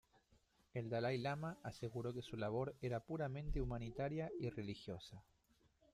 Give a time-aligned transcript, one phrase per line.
[0.73, 5.21] El Dalái lama aseguró que su labor era puramente humanitaria y religiosa.